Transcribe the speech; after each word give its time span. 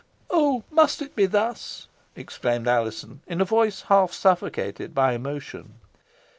"Oh! 0.31 0.63
must 0.71 1.03
it 1.03 1.15
be 1.15 1.27
thus?" 1.27 1.87
exclaimed 2.15 2.67
Alizon, 2.67 3.21
in 3.27 3.39
a 3.39 3.45
voice 3.45 3.83
half 3.83 4.11
suffocated 4.13 4.95
by 4.95 5.13
emotion. 5.13 5.75